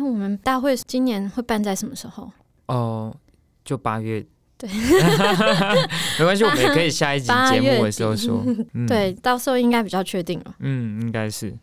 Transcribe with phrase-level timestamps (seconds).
[0.00, 2.32] 哎，我们大会今年会办在什么时候？
[2.66, 3.14] 哦，
[3.62, 4.24] 就八月。
[4.56, 4.68] 对，
[6.18, 8.42] 没关系，我们也可以下一集节目的时候说。
[8.88, 10.54] 对，到时候应该比较确定了。
[10.60, 11.54] 嗯，应该是。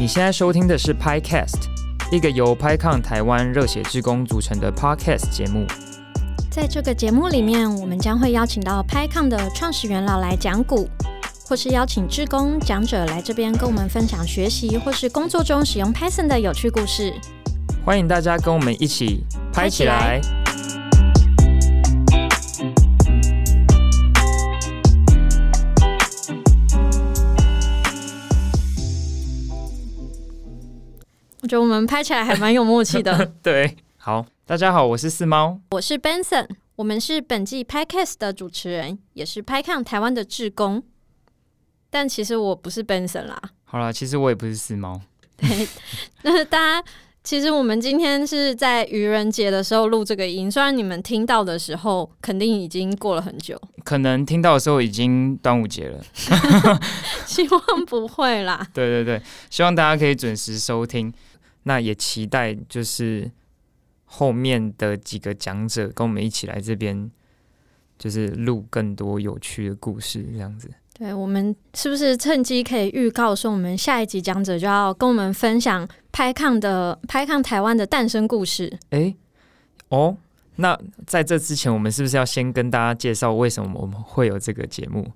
[0.00, 1.67] 你现在收听的是 PiCast，
[2.10, 5.66] 一个由 PiCon 台湾热血志工组成的 Podcast 节目。
[6.50, 10.88] 在这个节目里面，我们将会邀请到 PyCon 的创始元老来讲股，
[11.46, 17.12] 或是邀请志工讲者来这边跟我们分享学习或是工作中使用 Python 的有趣故事。
[17.84, 19.22] 欢迎大家跟我们一起
[19.52, 20.18] 拍起来！
[31.48, 33.24] 我觉得我们拍起来还蛮有默契的。
[33.42, 34.26] 对，好。
[34.44, 40.82] 大家好，我是四猫，我是 Benson，我们是本季 Podcast 的主持人，也是 PyCon 台湾的志工。
[41.88, 43.40] 但其实我不是 Benson 啦。
[43.64, 45.00] 好了，其实我也不是四猫。
[45.38, 45.66] 对，
[46.20, 46.88] 那大家
[47.24, 55.98] 其实我们今天是在愚人节的时候录这个音，虽然你们听到的时候肯定已经过了很久，可能听到的时候已经端午节了。
[57.24, 58.66] 希望不会啦。
[58.74, 61.10] 对对对，希望大家可以准时收听。
[61.68, 63.30] 那也期待就是。
[64.10, 67.10] 后面的几个讲者跟我们一起来这边，
[67.98, 70.70] 就是录更多有趣的故事，这样子。
[70.94, 78.78] 对，我们是不是趁机可以预告说，我们下一集讲者就要跟我们分享拍抗的拍抗台湾的诞生故事？
[78.88, 79.14] 哎，
[79.90, 80.16] 哦，
[80.56, 85.06] 那在这之前，我们是不是要先跟大家介绍为什么我们会有这个节目？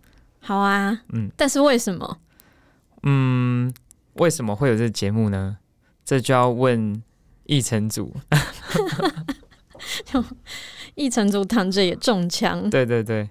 [0.41, 2.19] 好啊，嗯，但是为什么？
[3.05, 3.73] 嗯，
[4.17, 5.56] 为什么会有这个节目呢？
[6.05, 7.03] 这就要问。
[7.45, 8.14] 一成组，
[10.05, 10.25] 就
[10.95, 12.70] 一成组躺着也中枪。
[12.70, 13.28] 对对对，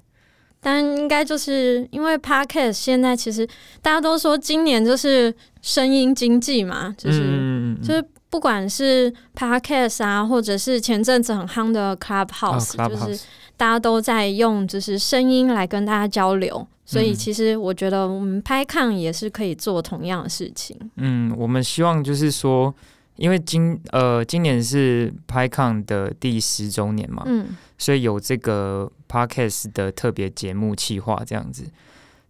[0.59, 3.47] 但应该就是因为 Podcast 现在其实
[3.81, 13.25] 大家都说今年就是声音经济嘛，就是就是不管是 Podcast 啊，或者是前阵子很夯的 Clubhouse，就是
[13.61, 20.75] 大家都在用就是声音来跟大家交流，所以其实我觉得我们拍抗也是可以做同样的事情。
[20.95, 22.73] 嗯，我们希望就是说。
[23.17, 31.69] 因为今呃今年是 PyCon 的第十周年嘛，嗯，所以有这个 Podcast 的特别节目企划这样子，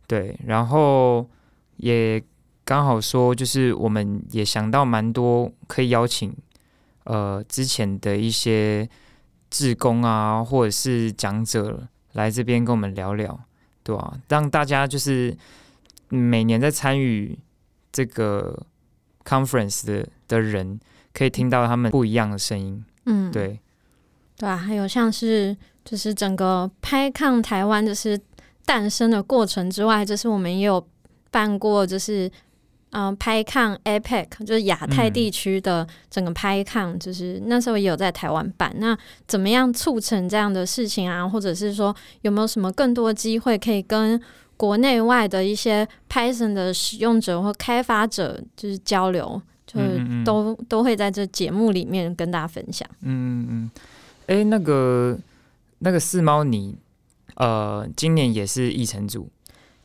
[0.05, 1.25] 对，然后
[1.77, 2.21] 也
[2.65, 6.35] 刚好说，就是我们也想到蛮多可以邀请
[7.05, 8.89] 呃之前的一些
[9.51, 13.39] 志工啊，或者是讲者来这边跟我们聊聊，
[13.83, 14.17] 对吧？
[14.29, 15.37] 让大家就是
[16.09, 17.37] 每年在参与
[17.91, 18.65] 这个。
[19.23, 20.79] conference 的的人
[21.13, 23.59] 可以听到他们不一样的声音，嗯，对，
[24.35, 28.19] 对啊，还有像是就是整个拍抗台湾就是
[28.65, 30.83] 诞生的过程之外，就是我们也有
[31.29, 32.29] 办过，就是
[32.91, 38.73] 嗯拍抗 APEC，就是亚太地区的整个拍抗，就是那时候也有在台湾办。
[38.77, 38.97] 那
[39.27, 41.27] 怎么样促成这样的事情啊？
[41.27, 44.21] 或者是说有没有什么更多机会可以跟？
[44.57, 52.87] 国内外的一些 Python 的使用者或开发者，就是交流，就是都都会在这节目里面跟大家分享。
[53.01, 53.71] 嗯嗯，
[54.27, 55.17] 哎，那个
[55.79, 56.77] 那个四猫，你
[57.37, 59.27] 呃，今年也是议程组？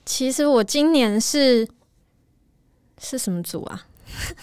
[0.04, 1.66] 其实我今年是
[3.00, 3.86] 是什么组啊？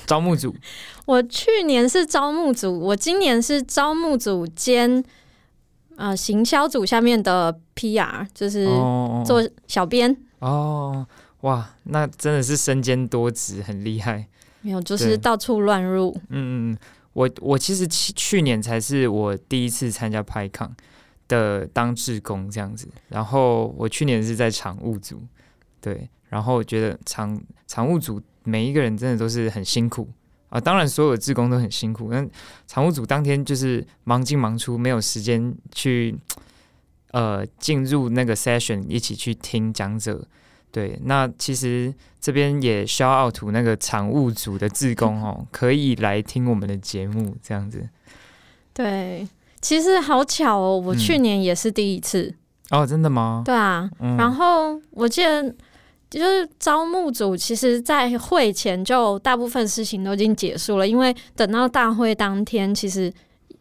[0.05, 0.55] 招募组。
[1.05, 5.03] 我去年是招募组，我今年是招募组兼。
[5.95, 8.65] 呃，行销组下面的 PR 就是
[9.23, 11.05] 做小编哦，
[11.41, 14.27] 哇，那真的是身兼多职，很厉害。
[14.61, 16.11] 没有，就是到处乱入。
[16.29, 16.77] 嗯嗯，
[17.13, 20.75] 我我其实去去年才是我第一次参加拍抗
[21.27, 25.21] 的当志工这样子，然后我去年是在常务组，
[25.79, 30.07] 对，然后我觉得常常务组每一个人真的都是很辛苦。
[30.49, 32.11] 啊，当然，所有的职工都很辛苦。
[32.11, 32.23] 那
[32.67, 36.15] 常务组当天就是忙进忙出，没有时间去
[37.09, 40.23] 呃进入那个 session 一起去听讲者。
[40.71, 41.91] 对，那其实
[42.21, 47.89] 这边也需要奥图那个常务组的志工 哦，可以来听我们的节目这样子。
[48.73, 49.27] 对，
[49.59, 52.35] 其实好巧哦，我去年也是第一次。
[52.69, 53.41] 哦，真的吗？
[53.43, 53.89] 对啊，
[54.19, 55.55] 然后我记得。
[56.19, 63.11] 就是招募组，其实，在会前就大部分事情都已经结束了，因为等到大会当天，其实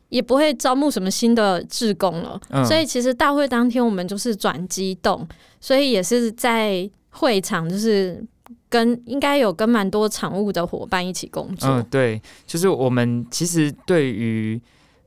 [0.08, 2.40] 也不会招募什么新的志工了。
[2.64, 5.26] 所以，其实大会当天我们就是转机动，
[5.60, 8.22] 所以也是在会场，就是
[8.68, 11.68] 跟应该有跟蛮多场务的伙伴一起工作。
[11.68, 14.60] 嗯，对，就是我们其实对于。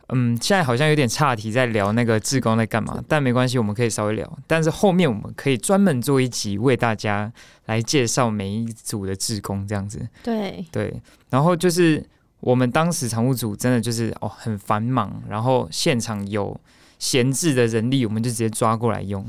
[0.09, 4.37] 嗯，现在好像有点岔题，在聊那个志工在干嘛，但没关系，我们可以稍微聊。
[4.45, 7.31] 但是后面我们可以专门做一集，为大家
[7.65, 10.07] 来介绍每一组的志工，这样子。
[10.21, 12.05] 对对，然后就是
[12.39, 16.55] 我们当时常务组真的就是哦很繁忙，然后现场有
[16.99, 19.25] 闲置的人力，我们就直接抓过来用。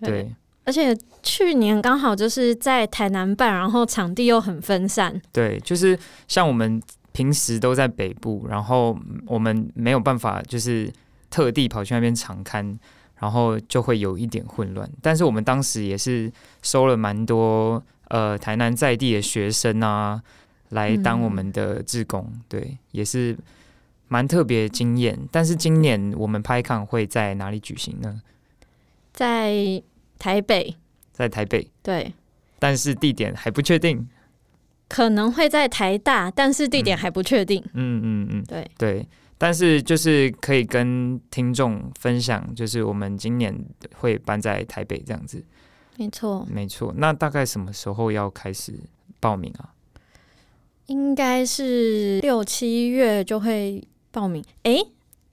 [0.00, 5.20] 对，而且去年刚好就是在台南办，然后场地又很分散。
[5.30, 6.80] 对，就是像我们。
[7.20, 10.90] 平时都在北部，然后我们没有办法，就是
[11.28, 12.78] 特地跑去那边常看，
[13.18, 14.90] 然后就会有一点混乱。
[15.02, 16.32] 但是我们当时也是
[16.62, 20.22] 收了蛮多呃台南在地的学生啊，
[20.70, 23.36] 来当我们的志工，对，也是
[24.08, 25.18] 蛮特别经验。
[25.30, 28.22] 但是今年我们拍抗会在哪里举行呢？
[29.12, 29.82] 在
[30.18, 30.74] 台北，
[31.12, 32.14] 在台北，对，
[32.58, 34.08] 但是地点还不确定。
[34.90, 37.64] 可能会在台大，但是地点还不确定。
[37.74, 39.08] 嗯嗯嗯，对对，
[39.38, 43.56] 但是就是可以跟听众分享，就是我们今年
[43.98, 45.44] 会搬在台北这样子。
[45.96, 46.92] 没错，没错。
[46.96, 48.74] 那大概什么时候要开始
[49.20, 49.70] 报名啊？
[50.86, 54.44] 应该是六七月就会报名。
[54.64, 54.76] 哎，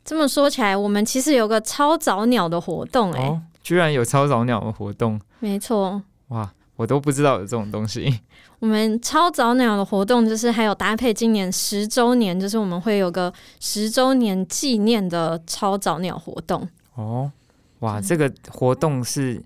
[0.06, 5.20] 这么说起来，我们其实有个超早鸟的活动，哎，居然有超早鸟的活动。
[5.40, 6.04] 没错。
[6.28, 8.22] 哇，我都不知道有这种东西。
[8.60, 16.68] 我们超早鸟的活动就是还有搭配今年十周年，就是我们会有个十周年纪念的超早鸟活动。
[16.96, 17.32] 哦，
[17.80, 19.44] 哇，这个活动是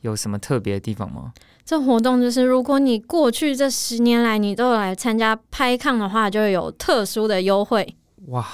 [0.00, 1.32] 有什么特别的地方吗？
[1.64, 7.94] 这活动就是如果你过去这十年来你都有来参加拍抗的话，就会有特殊的优惠。
[8.28, 8.46] 哇，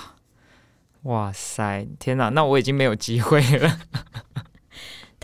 [1.05, 3.79] 哇塞，天哪，那我已经没有机会了。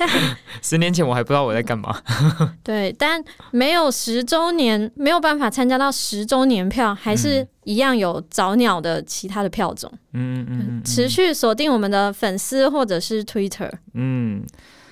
[0.62, 2.00] 十年前我还不知道我在干嘛。
[2.62, 9.92] 对，但没有十周年，没有办法参加到十周年票，还是一样有早鸟的其他的票种。
[10.12, 13.70] 嗯嗯，持续锁定我们的粉丝或者是 Twitter。
[13.94, 14.44] 嗯，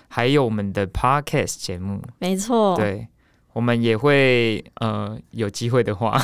[0.09, 2.03] 还有我们的 Podcast 节目。
[2.19, 2.77] 没错。
[2.77, 3.09] 对，
[3.53, 6.21] 我们也会呃有机会的话，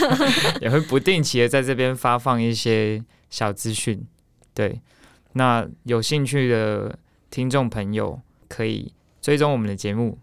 [0.60, 4.04] 也会不定期的在这边发放一些小资讯。
[4.54, 4.80] 对，
[5.32, 6.98] 那有兴趣的。
[7.32, 8.92] 听众朋友可以
[9.22, 10.18] 追踪我们的节目，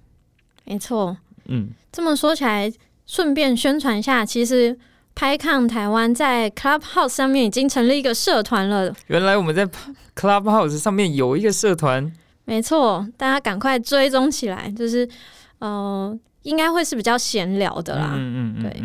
[0.64, 1.18] 没错。
[1.46, 2.72] 嗯，这么说起来，
[3.08, 4.78] 顺便宣传一下，其实
[5.16, 8.94] 拍抗台湾在 Clubhouse 上面已经成立一个社团了。
[9.08, 9.68] 原来我们在
[10.16, 12.14] Clubhouse 上面有一个社团，
[12.46, 14.72] 没错，大家赶快追踪起来。
[14.78, 15.10] 就是，
[15.58, 18.12] 呃，应该会是比较闲聊的啦。
[18.14, 18.84] 嗯嗯嗯，对。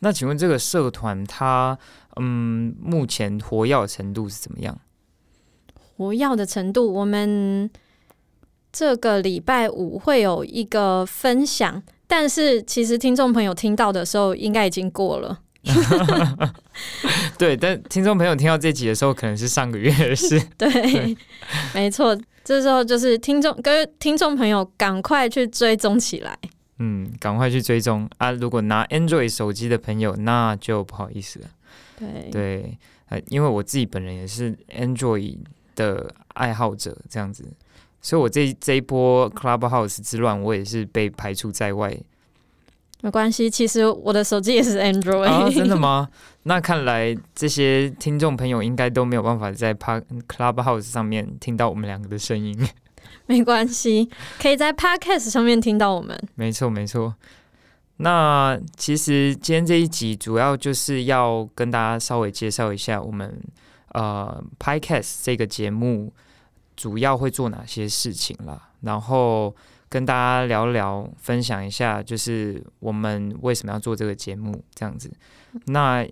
[0.00, 1.78] 那请问这个社团它，
[2.16, 4.78] 嗯，目前活跃程度是怎么样？
[5.96, 7.70] 活跃的程度，我们
[8.72, 15.40] 这个礼拜五会有一个分享，但是其实听众朋友听到的时候，应该已经过了。
[17.38, 20.38] 对，但听众朋友听到这集的时候，可能是上个月的事。
[20.58, 21.16] 对，
[21.72, 22.14] 没错，
[22.44, 26.38] 这时候就是听众跟听众朋友赶快去追踪起来。
[26.80, 28.32] 嗯，赶快去追踪啊！
[28.32, 31.46] 如果拿 Android 手机的朋友，那就不好意思了。
[31.96, 35.38] 对对，呃，因为我自己本人也是 Android。
[35.74, 37.44] 的爱好者这样子，
[38.00, 41.96] 所以我这这一波 Clubhouse 之乱，我也是被排除在外。
[43.02, 45.24] 没关系，其实我的手机也是 Android。
[45.24, 46.08] 啊，真的吗？
[46.44, 52.58] 那看来这些听众朋友应该都没有办法在 Park Clubhouse 上面听到我们两个的声音。
[53.26, 54.08] 没关系，
[54.40, 56.18] 可以在 Podcast 上面听到我们。
[56.34, 57.14] 没错，没错。
[57.98, 63.38] 那其实今天这一集主要就是要跟大家稍微介绍一下我们。
[63.94, 66.12] 呃，Podcast 这个节目
[66.76, 68.70] 主要会做哪些事情啦？
[68.80, 69.54] 然后
[69.88, 75.08] 跟大家聊聊，分享一下，就是我们为什么要做这个节目这样子。
[75.66, 76.04] 那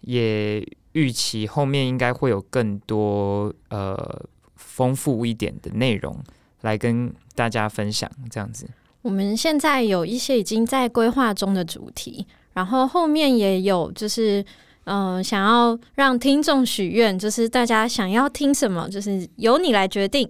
[0.00, 0.60] 也
[0.92, 3.96] 预期后面应该会有更多呃
[4.56, 6.20] 丰富一点的内容
[6.62, 8.68] 来跟大家分享这样子。
[9.02, 14.44] 我们现在有一些已经在规划中的主题，然后后面也有就是。
[14.88, 20.26] 嗯，想要让听众许愿，就是大家想要听什么，就是由你来决定。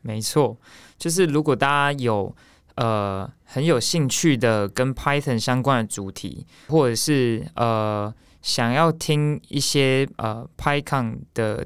[0.00, 0.56] 没错，
[0.98, 2.34] 就是如果大家有
[2.74, 11.64] 呃很有兴趣的跟 Python 相关的主题，或者是呃想要听一些呃 Python 的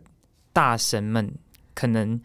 [0.52, 1.32] 大神们，
[1.74, 2.20] 可能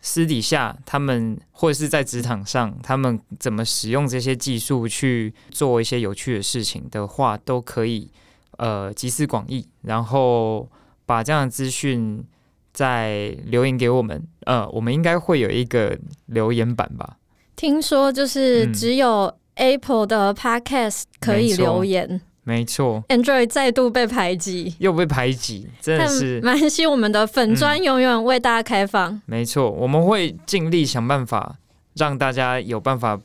[0.00, 8.10] 私底下他们或者是在职场上，他们怎么使用这些技术去做一些有趣的事情的话，都可以。
[8.58, 10.68] 呃，集思广益，然后
[11.06, 12.24] 把这样的资讯
[12.72, 14.22] 再留言给我们。
[14.46, 17.16] 呃，我们应该会有一个留言板吧？
[17.56, 22.20] 听说就是只有 Apple 的 Podcast 可以留言。
[22.46, 26.40] 没错，Android 再度被排挤，又被排挤，真的是。
[26.42, 29.18] 蛮关系，我们的粉砖永远为大家开放。
[29.24, 31.56] 没错，我们会尽力想办法
[31.94, 33.18] 让大家有办法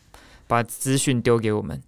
[0.47, 1.81] 把资讯丢给我们。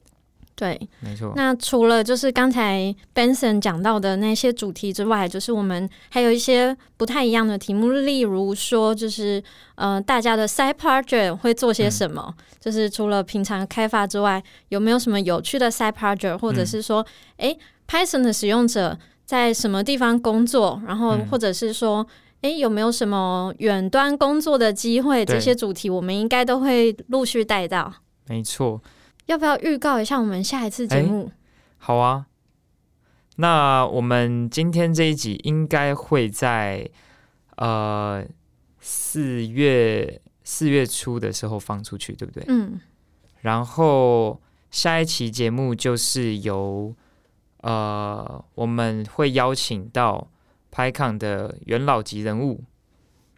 [0.62, 1.34] 对，没错。
[1.36, 12.32] 那除了就是刚才 Benson 讲到的那些主题之外，就是我们还有一些不太一样的题目，例如说，就是呃，大家的 side project 会做些什么？
[12.60, 16.38] 就是除了平常开发之外，有没有什么有趣的 side project？
[16.38, 17.03] 或者是说，
[17.38, 20.80] 哎，Python 的使用者在什么地方工作？
[20.86, 22.06] 然后或者是说，
[22.41, 25.25] 诶，有没有什么远端工作的机会？
[25.25, 27.91] 这些主题我们应该都会陆续带到。
[28.27, 28.80] 没错。
[29.28, 31.32] 要不要预告一下我们下一次节目？
[31.78, 32.25] 好啊，
[33.38, 36.90] 那我们今天这一集应该会在
[37.56, 38.25] 呃
[38.80, 42.44] 四月四月初的时候放出去，对不对？
[42.48, 42.80] 嗯。
[43.40, 46.94] 然后下一期节目就是由
[47.62, 50.30] 呃我们会邀请到
[50.70, 52.63] 拍抗的元老级人物，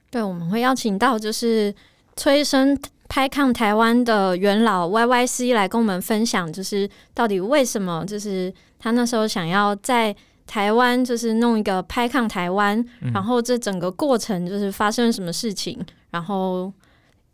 [0.10, 1.74] 对，我们会邀请到就是
[2.16, 2.78] 催生。
[3.14, 10.16] 拍抗台湾的元老 Y Y C 来跟我们分享，就是到底为什么，就是他那时候想要在
[10.48, 15.80] 台湾，就是弄一个拍抗台湾，然后这整个过程就是发生什么事情，
[16.10, 16.74] 然后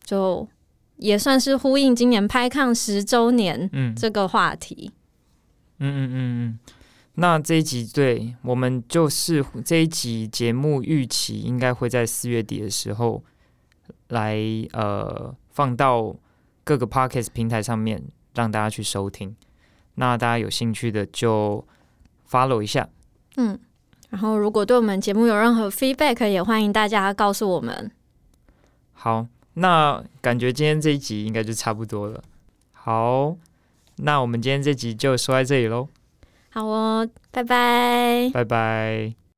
[0.03, 0.45] 就
[0.97, 4.91] 也算是呼应今年拍抗十周年这个话题。
[5.77, 6.59] 嗯嗯嗯嗯，
[7.13, 13.23] 那这一集对我们就是这一集节目预期应该会在四月底的时候
[14.09, 14.37] 来
[14.73, 15.33] 呃。
[15.59, 16.15] 放到
[16.63, 18.01] 各个 podcast 平台上面，
[18.33, 19.35] 让大家去收听。
[19.95, 21.67] 那大家有兴趣的就
[22.31, 22.87] follow 一下。
[23.35, 23.59] 嗯，
[24.09, 27.91] 然后如果对我们节目有任何 feedback，也欢迎大家告诉我们。
[28.93, 32.23] 好，那感觉今天这一集应该就差不多了。
[32.71, 33.35] 好，
[33.97, 35.89] 那我们今天这集就说在这里喽。
[36.51, 39.28] 好哦，拜拜，拜拜。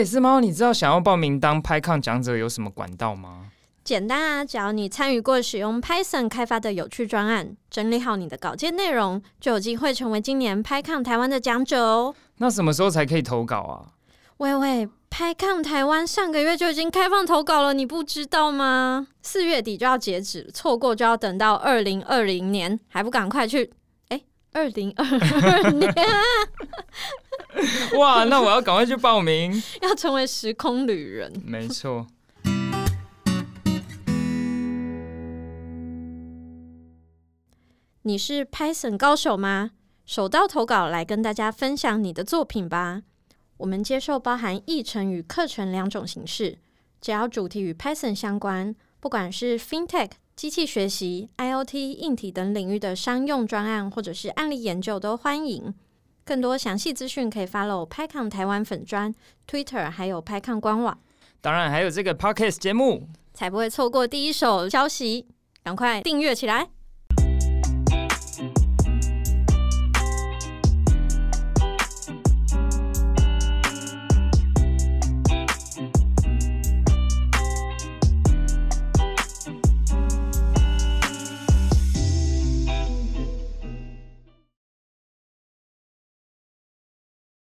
[0.00, 3.50] 哎，是猫，你知道想要报名当拍抗讲者有什么管道吗？
[3.84, 12.14] 简单啊，只要你参与过使用 Python 开发的有趣专案，整理好你的稿件内容，就有机会成为今年拍抗台湾的讲者哦。
[12.38, 13.92] 那什么时候才可以投稿啊？
[14.38, 19.06] 喂喂，拍抗台湾上个月就已经开放投稿了，你不知道吗？
[19.20, 23.70] 四月底就要截止，错过就要等到二零二零年，还不赶快去？
[24.52, 25.94] 二零二二年，
[27.98, 28.24] 哇！
[28.24, 31.32] 那我要赶快去报名， 要成为时空旅人。
[31.44, 32.06] 没错。
[38.02, 39.72] 你是 Python 高手吗？
[40.06, 43.02] 手到投稿来跟大家分享你的作品吧。
[43.58, 46.58] 我们接受包含议程与课程两种形式，
[47.00, 50.12] 只要主题与 Python 相关，不管是 FinTech。
[50.34, 55.74] 机器学习、IOT、硬体等领域的商用专案，或者是案例研究都欢迎。
[56.30, 59.12] 更多详细资讯可以 follow PyCon 台湾粉专、
[59.50, 60.96] Twitter，还有 PyCon 官网。
[61.40, 65.26] 当然还有这个 Podcast 节目，才不会错过第一手消息。
[65.64, 66.68] 赶快订阅起来！